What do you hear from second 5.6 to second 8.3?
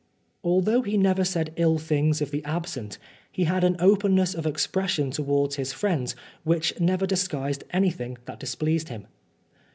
friends which never disguised anything